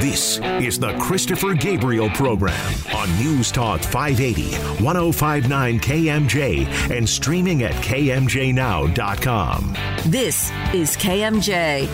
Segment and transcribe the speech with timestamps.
[0.00, 2.54] This is the Christopher Gabriel Program
[2.94, 4.54] on News Talk 580,
[4.84, 9.76] 1059 KMJ, and streaming at KMJNow.com.
[10.06, 11.88] This is KMJ.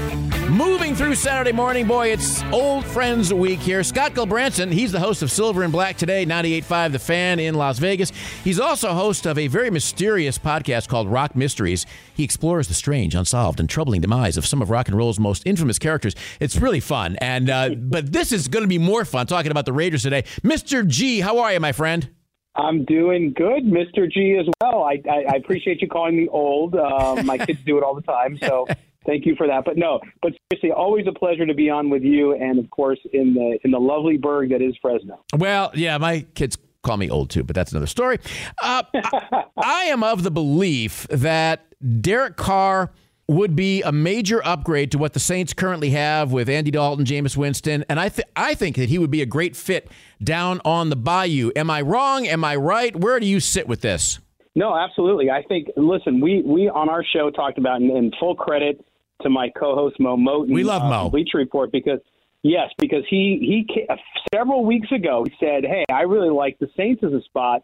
[0.50, 3.82] Moving through Saturday morning, boy, it's Old Friends Week here.
[3.82, 7.78] Scott Gulbransen, he's the host of Silver and Black Today, 98.5 The Fan in Las
[7.78, 8.12] Vegas.
[8.44, 11.86] He's also host of a very mysterious podcast called Rock Mysteries.
[12.14, 15.46] He explores the strange, unsolved, and troubling demise of some of rock and roll's most
[15.46, 16.14] infamous characters.
[16.40, 19.66] It's really fun, and uh, but this is going to be more fun talking about
[19.66, 20.22] the Raiders today.
[20.42, 20.84] Mr.
[20.84, 22.10] G, how are you, my friend?
[22.56, 24.10] I'm doing good, Mr.
[24.10, 24.82] G, as well.
[24.82, 26.74] I, I, I appreciate you calling me old.
[26.74, 28.66] Uh, my kids do it all the time, so
[29.06, 29.64] thank you for that.
[29.64, 32.98] But no, but seriously, always a pleasure to be on with you, and of course
[33.12, 35.20] in the in the lovely burg that is Fresno.
[35.32, 38.18] Well, yeah, my kids call me old too, but that's another story.
[38.60, 41.64] Uh, I, I am of the belief that
[42.00, 42.90] Derek Carr
[43.26, 47.36] would be a major upgrade to what the Saints currently have with Andy Dalton, Jameis
[47.36, 49.90] Winston, and I th- I think that he would be a great fit
[50.22, 51.50] down on the Bayou.
[51.56, 52.26] Am I wrong?
[52.26, 52.94] Am I right?
[52.94, 54.18] Where do you sit with this?
[54.54, 55.30] No, absolutely.
[55.30, 55.68] I think.
[55.76, 58.84] Listen, we we on our show talked about, and, and full credit
[59.22, 60.52] to my co-host Mo Moten.
[60.52, 61.10] We love uh, Mo.
[61.10, 62.00] Bleacher Report because
[62.42, 63.86] yes, because he he
[64.32, 67.62] several weeks ago he said, "Hey, I really like the Saints as a spot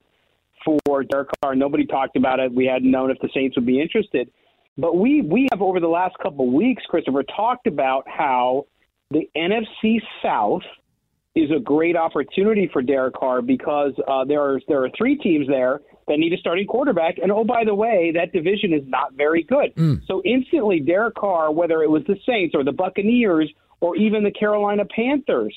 [0.65, 2.53] for Derek Carr." Nobody talked about it.
[2.53, 4.31] We hadn't known if the Saints would be interested.
[4.81, 8.67] But we we have over the last couple of weeks, Christopher, talked about how
[9.11, 10.63] the NFC South
[11.35, 15.47] is a great opportunity for Derek Carr because uh, there are there are three teams
[15.49, 19.13] there that need a starting quarterback, and oh by the way, that division is not
[19.13, 19.73] very good.
[20.07, 24.33] So instantly, Derek Carr, whether it was the Saints or the Buccaneers or even the
[24.33, 25.55] Carolina Panthers,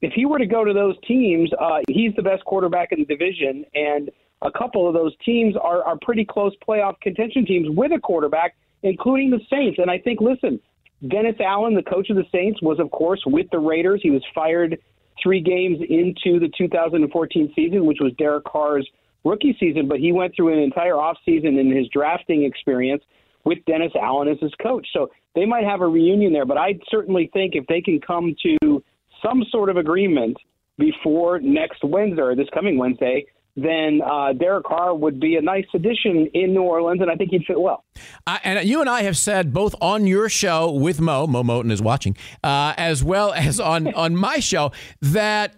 [0.00, 3.04] if he were to go to those teams, uh, he's the best quarterback in the
[3.04, 4.10] division, and
[4.42, 8.56] a couple of those teams are, are pretty close playoff contention teams with a quarterback,
[8.82, 9.78] including the Saints.
[9.78, 10.60] And I think, listen,
[11.08, 14.00] Dennis Allen, the coach of the Saints, was of course with the Raiders.
[14.02, 14.78] He was fired
[15.22, 18.88] three games into the 2014 season, which was Derek Carr's
[19.24, 23.02] rookie season, but he went through an entire offseason in his drafting experience
[23.44, 24.86] with Dennis Allen as his coach.
[24.92, 28.34] So they might have a reunion there, but I certainly think if they can come
[28.42, 28.82] to
[29.22, 30.36] some sort of agreement
[30.78, 35.66] before next Wednesday or this coming Wednesday, then uh, Derek Carr would be a nice
[35.74, 37.84] addition in New Orleans, and I think he'd fit well.
[38.26, 41.70] I, and you and I have said both on your show with Mo, Mo Moten
[41.70, 45.54] is watching, uh, as well as on on my show that.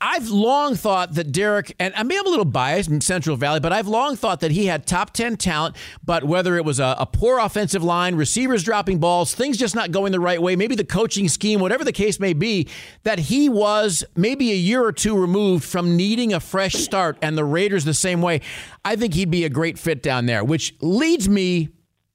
[0.00, 3.60] I've long thought that Derek, and I may have a little biased in Central Valley,
[3.60, 5.76] but I've long thought that he had top 10 talent.
[6.02, 9.90] But whether it was a, a poor offensive line, receivers dropping balls, things just not
[9.90, 12.68] going the right way, maybe the coaching scheme, whatever the case may be,
[13.02, 17.36] that he was maybe a year or two removed from needing a fresh start, and
[17.36, 18.40] the Raiders the same way.
[18.82, 21.68] I think he'd be a great fit down there, which leads me,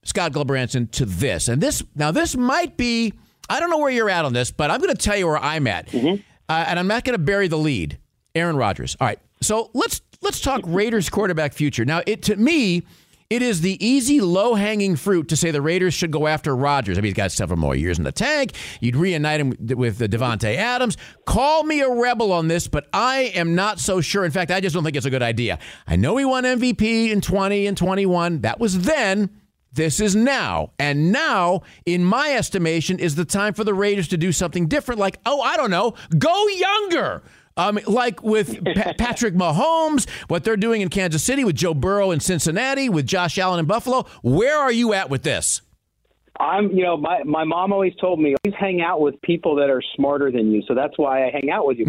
[0.04, 1.48] Scott Gulbransen, to this.
[1.48, 3.14] And this, now, this might be,
[3.48, 5.38] I don't know where you're at on this, but I'm going to tell you where
[5.38, 5.90] I'm at.
[5.90, 6.24] Mm-hmm.
[6.52, 7.98] Uh, and I'm not going to bury the lead.
[8.36, 8.98] Aaron Rodgers.
[9.00, 9.20] All right.
[9.42, 11.86] So let's let's talk Raiders quarterback future.
[11.86, 12.84] Now, it to me,
[13.30, 16.98] It is the easy, low hanging fruit to say the Raiders should go after Rodgers.
[16.98, 18.52] I mean, he's got several more years in the tank.
[18.82, 20.98] You'd reunite him with Davante Adams.
[21.26, 24.26] Call me a rebel on this, but I am not so sure.
[24.26, 25.60] In fact, I just don't think it's a good idea.
[25.88, 28.42] I know he won MVP in 20 and 21.
[28.42, 29.30] That was then.
[29.74, 30.72] This is now.
[30.78, 35.00] And now, in my estimation, is the time for the Raiders to do something different.
[35.00, 37.24] Like, oh, I don't know, go younger.
[37.58, 42.12] Um, like with pa- Patrick Mahomes, what they're doing in Kansas City, with Joe Burrow
[42.12, 44.06] in Cincinnati, with Josh Allen in Buffalo.
[44.22, 45.62] Where are you at with this?
[46.40, 49.70] I'm, you know, my my mom always told me always hang out with people that
[49.70, 50.64] are smarter than you.
[50.68, 51.86] So that's why I hang out with you,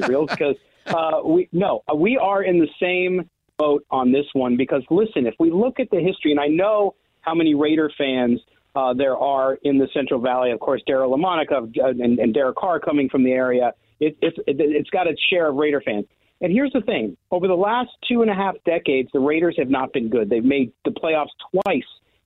[0.08, 0.56] real because
[0.86, 4.56] uh, we no, we are in the same boat on this one.
[4.56, 6.94] Because listen, if we look at the history, and I know
[7.26, 8.40] how many Raider fans
[8.74, 10.52] uh, there are in the Central Valley.
[10.52, 13.72] Of course, Daryle Lamonica uh, and, and Derek Carr coming from the area.
[14.00, 16.04] It, it's it, it's got its share of Raider fans.
[16.40, 19.70] And here's the thing: over the last two and a half decades, the Raiders have
[19.70, 20.28] not been good.
[20.28, 21.82] They've made the playoffs twice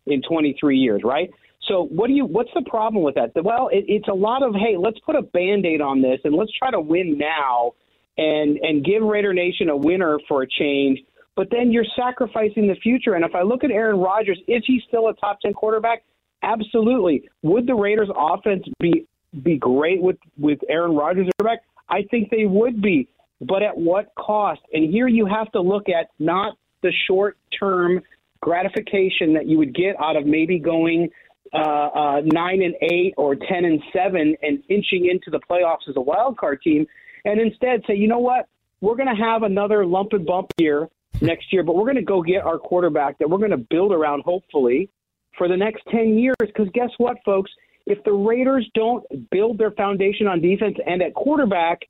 [0.07, 1.31] in 23 years, right?
[1.69, 2.27] So what do you?
[2.27, 3.31] What's the problem with that?
[3.43, 6.53] Well, it, it's a lot of hey, let's put a band-aid on this and let's
[6.59, 7.73] try to win now,
[8.19, 10.99] and and give Raider Nation a winner for a change
[11.37, 13.15] but then you're sacrificing the future.
[13.15, 16.03] And if I look at Aaron Rodgers, is he still a top 10 quarterback?
[16.43, 17.29] Absolutely.
[17.43, 19.07] Would the Raiders offense be
[19.45, 21.65] be great with with Aaron Rodgers quarterback?
[21.89, 23.09] I think they would be,
[23.41, 24.61] but at what cost?
[24.73, 28.01] And here you have to look at not the short term
[28.41, 31.11] gratification that you would get out of maybe going
[31.53, 35.97] uh, uh, nine and eight or ten and seven and inching into the playoffs as
[35.97, 36.87] a wild card team,
[37.25, 38.49] and instead say, you know what,
[38.81, 40.89] we're going to have another lump and bump year
[41.21, 43.93] next year, but we're going to go get our quarterback that we're going to build
[43.93, 44.91] around, hopefully,
[45.37, 46.37] for the next 10 years.
[46.41, 47.51] Because guess what, folks?
[47.87, 51.81] If the Raiders don't build their foundation on defense and at quarterback,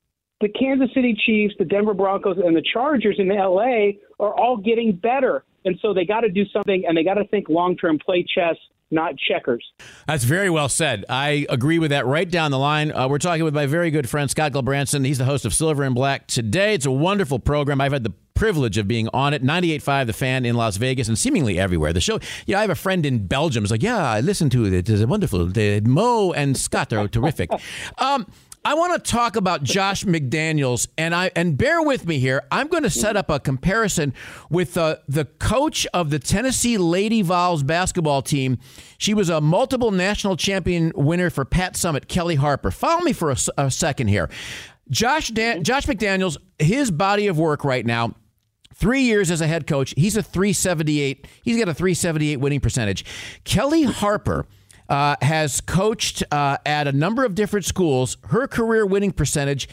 [0.40, 4.92] the Kansas City Chiefs, the Denver Broncos, and the Chargers in LA are all getting
[4.92, 5.44] better.
[5.64, 8.24] And so they got to do something and they got to think long term, play
[8.34, 8.56] chess,
[8.90, 9.64] not checkers.
[10.06, 11.04] That's very well said.
[11.08, 12.92] I agree with that right down the line.
[12.92, 15.04] Uh, we're talking with my very good friend, Scott Gulbransen.
[15.04, 16.74] He's the host of Silver and Black today.
[16.74, 17.80] It's a wonderful program.
[17.80, 19.42] I've had the privilege of being on it.
[19.42, 21.92] 98.5 The Fan in Las Vegas and seemingly everywhere.
[21.92, 23.64] The show, yeah, I have a friend in Belgium.
[23.64, 24.88] It's like, yeah, I listen to it.
[24.88, 25.46] It's wonderful.
[25.46, 27.50] The, Mo and Scott are terrific.
[27.98, 28.26] Um,
[28.64, 32.42] I want to talk about Josh McDaniels, and I and bear with me here.
[32.50, 34.12] I'm going to set up a comparison
[34.50, 38.58] with uh, the coach of the Tennessee Lady Vols basketball team.
[38.98, 42.70] She was a multiple national champion winner for Pat Summitt, Kellie Harper.
[42.70, 44.28] Follow me for a, a second here.
[44.90, 48.14] Josh Dan, Josh McDaniels, his body of work right now
[48.80, 49.92] Three years as a head coach.
[49.94, 51.26] He's a 378.
[51.42, 53.04] He's got a 378 winning percentage.
[53.44, 54.46] Kellie Harper.
[54.90, 58.16] Uh, has coached uh, at a number of different schools.
[58.30, 59.68] Her career winning percentage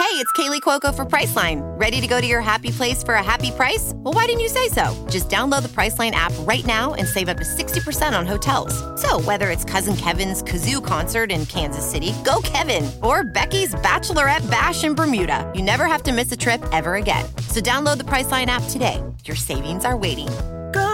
[0.00, 1.60] Hey, it's Kaley Cuoco for Priceline.
[1.78, 3.92] Ready to go to your happy place for a happy price?
[3.96, 5.06] Well, why didn't you say so?
[5.10, 8.72] Just download the Priceline app right now and save up to 60% on hotels.
[8.98, 14.50] So, whether it's Cousin Kevin's Kazoo concert in Kansas City, go Kevin, or Becky's Bachelorette
[14.50, 17.26] Bash in Bermuda, you never have to miss a trip ever again.
[17.48, 19.02] So, download the Priceline app today.
[19.26, 20.28] Your savings are waiting.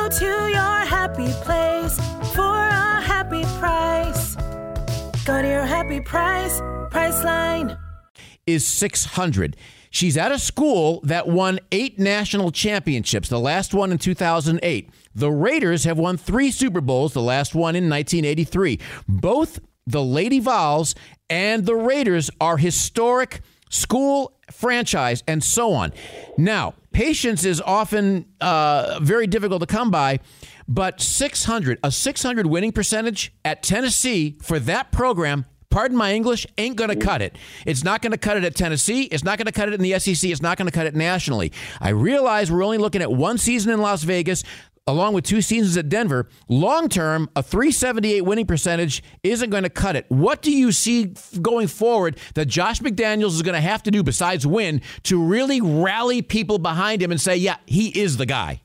[0.07, 1.97] Go to your happy place
[2.33, 4.37] for a happy price.
[5.25, 6.61] Go to your happy price,
[6.93, 7.77] Priceline
[8.47, 9.57] is 600.
[9.91, 14.91] She's at a school that won eight national championships, the last one in 2008.
[15.17, 18.79] The Raiders have won three Super Bowls, the last one in 1983.
[19.09, 20.95] Both the Lady Vols
[21.29, 23.41] and the Raiders are historic
[23.71, 25.93] school franchise and so on.
[26.39, 30.21] Now, patience is often uh, very difficult to come by,
[30.69, 36.75] but 600, a 600 winning percentage at Tennessee for that program pardon my English, ain't
[36.77, 37.37] going to cut it.
[37.67, 39.03] It's not going to cut it at Tennessee.
[39.03, 40.31] It's not going to cut it in the SEC.
[40.31, 41.53] It's not going to cut it nationally.
[41.83, 44.43] I realize we're only looking at one season in Las Vegas
[44.87, 49.71] along with two seasons at Denver, long term, a 378 winning percentage isn't going to
[49.71, 50.07] cut it.
[50.09, 54.03] What do you see going forward that Josh McDaniels is going to have to do
[54.03, 58.63] besides win to really rally people behind him and say, yeah, he is the guy?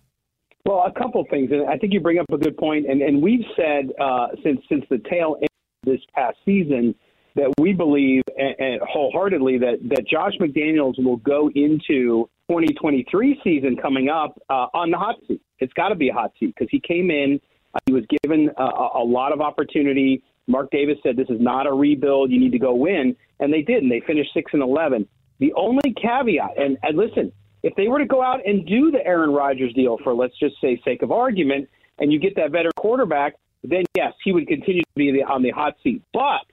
[0.66, 2.86] Well, a couple things, and I think you bring up a good point.
[2.88, 5.48] and, and we've said uh, since since the tail end
[5.84, 6.94] of this past season
[7.36, 13.78] that we believe and, and wholeheartedly that, that Josh McDaniels will go into 2023 season
[13.82, 15.42] coming up uh, on the hot seat.
[15.62, 17.40] It's got to be a hot seat because he came in,
[17.74, 20.24] uh, he was given a, a lot of opportunity.
[20.48, 23.62] Mark Davis said this is not a rebuild; you need to go win, and they
[23.62, 25.08] did, and they finished six and eleven.
[25.40, 27.32] The only caveat, and, and listen,
[27.64, 30.56] if they were to go out and do the Aaron Rodgers deal for let's just
[30.62, 34.82] say sake of argument, and you get that better quarterback, then yes, he would continue
[34.82, 36.02] to be the, on the hot seat.
[36.14, 36.46] But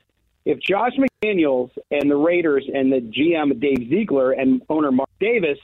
[0.45, 5.59] if Josh McDaniels and the Raiders and the GM Dave Ziegler and owner Mark Davis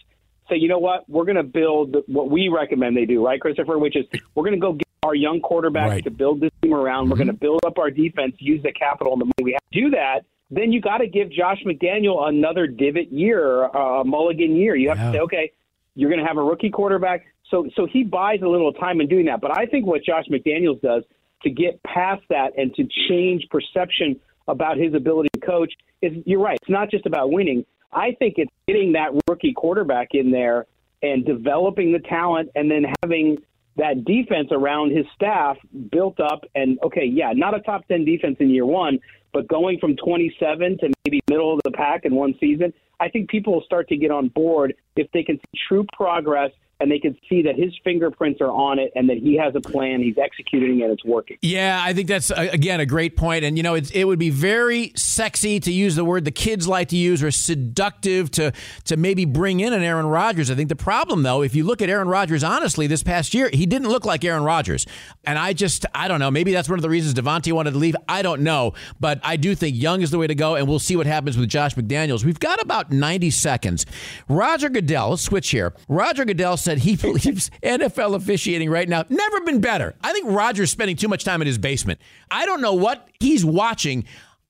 [0.48, 3.78] say, you know what, we're going to build what we recommend they do, right, Christopher?
[3.78, 6.04] Which is we're going to go get our young quarterbacks Right.
[6.04, 7.10] to build this team around.
[7.10, 9.62] We're going to build up our defense, use the capital and the money we have
[9.72, 10.20] to do that.
[10.50, 14.76] Then you got to give Josh McDaniel another divot year, uh, a mulligan year.
[14.76, 15.06] You have Yeah.
[15.06, 15.52] to say, okay,
[15.94, 17.24] you're going to have a rookie quarterback.
[17.50, 19.40] So, so he buys a little time in doing that.
[19.40, 21.02] But I think what Josh McDaniels does
[21.42, 25.72] to get past that and to change perception about his ability to coach
[26.02, 26.58] is you're right.
[26.62, 27.64] It's not just about winning.
[27.94, 30.66] I think it's getting that rookie quarterback in there
[31.02, 33.38] and developing the talent and then having
[33.76, 35.56] that defense around his staff
[35.90, 38.98] built up and okay, yeah, not a top 10 defense in year 1,
[39.32, 43.28] but going from 27 to maybe middle of the pack in one season, I think
[43.28, 46.50] people will start to get on board if they can see true progress
[46.84, 49.60] and they can see that his fingerprints are on it and that he has a
[49.60, 51.38] plan, he's executing it, and it's working.
[51.40, 54.28] Yeah, I think that's again a great point, and you know, it's, it would be
[54.28, 58.52] very sexy to use the word the kids like to use, or seductive to
[58.84, 60.50] to maybe bring in an Aaron Rodgers.
[60.50, 63.48] I think the problem, though, if you look at Aaron Rodgers honestly, this past year,
[63.50, 64.86] he didn't look like Aaron Rodgers,
[65.24, 66.30] and I just I don't know.
[66.30, 67.96] Maybe that's one of the reasons Davante wanted to leave.
[68.06, 70.78] I don't know, but I do think Young is the way to go, and we'll
[70.78, 72.24] see what happens with Josh McDaniels.
[72.24, 73.86] We've got about ninety seconds.
[74.28, 75.72] Roger Goodell, let's switch here.
[75.88, 79.94] Roger Goodell said he believes NFL officiating right now never been better.
[80.02, 82.00] I think Roger's spending too much time in his basement.
[82.30, 84.04] I don't know what he's watching.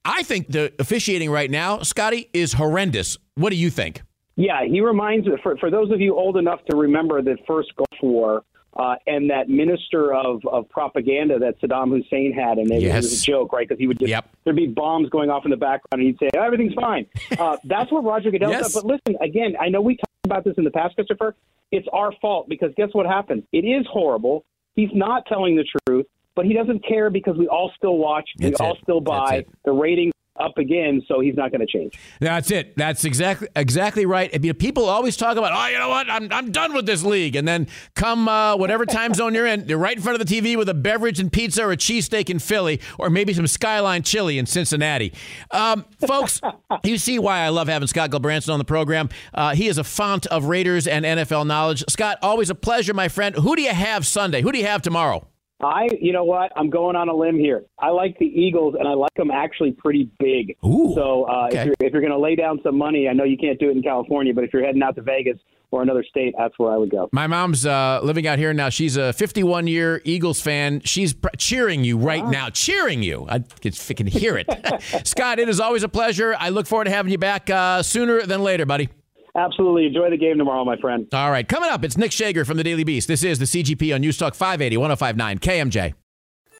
[0.04, 3.16] I think the officiating right now, Scotty, is horrendous.
[3.36, 4.02] What do you think?
[4.36, 8.02] Yeah, he reminds for for those of you old enough to remember the first Gulf
[8.02, 8.42] War
[8.76, 13.22] uh, and that minister of, of propaganda that Saddam Hussein had, and it, it was
[13.22, 13.66] a joke, right?
[13.68, 14.28] Because he would just Yep.
[14.42, 17.06] there'd be bombs going off in the background, and he'd say everything's fine.
[17.38, 18.72] Uh, that's what Roger Goodell Yes.
[18.72, 18.74] does.
[18.74, 21.34] But listen, again, I know we talked about this in the past, Christopher.
[21.72, 23.44] It's our fault because guess what happens?
[23.52, 24.44] It is horrible.
[24.76, 28.60] He's not telling the truth, but he doesn't care because we all still watch, That's
[28.60, 28.78] we all it.
[28.82, 29.44] still buy.
[29.64, 31.98] The ratings up again, so he's not going to change.
[32.20, 32.76] That's it.
[32.76, 34.30] That's exactly exactly right.
[34.34, 36.10] I mean, people always talk about, oh, you know what?
[36.10, 37.36] I'm, I'm done with this league.
[37.36, 40.40] And then come uh, whatever time zone you're in, you're right in front of the
[40.40, 44.02] TV with a beverage and pizza or a cheesesteak in Philly or maybe some Skyline
[44.02, 45.12] chili in Cincinnati.
[45.50, 46.40] Um, folks,
[46.84, 49.10] you see why I love having Scott Gulbransen on the program.
[49.32, 51.84] Uh, he is a font of Raiders and NFL knowledge.
[51.88, 53.36] Scott, always a pleasure, my friend.
[53.36, 54.42] Who do you have Sunday?
[54.42, 55.28] Who do you have tomorrow?
[55.62, 56.52] I, you know what?
[56.56, 57.64] I'm going on a limb here.
[57.78, 60.56] I like the Eagles, and I like them actually pretty big.
[60.64, 61.58] Ooh, so uh, okay.
[61.58, 63.70] if you're if you're going to lay down some money, I know you can't do
[63.70, 65.38] it in California, but if you're heading out to Vegas
[65.70, 67.08] or another state, that's where I would go.
[67.12, 68.68] My mom's uh, living out here now.
[68.68, 70.80] She's a 51 year Eagles fan.
[70.84, 73.26] She's pr- cheering you right now, cheering you.
[73.28, 74.48] I can, I can hear it.
[75.06, 76.36] Scott, it is always a pleasure.
[76.38, 78.88] I look forward to having you back uh, sooner than later, buddy.
[79.36, 79.86] Absolutely.
[79.86, 81.08] Enjoy the game tomorrow, my friend.
[81.12, 83.08] All right, coming up, it's Nick Schager from the Daily Beast.
[83.08, 85.94] This is the CGP on News Talk 580, 1059, KMJ.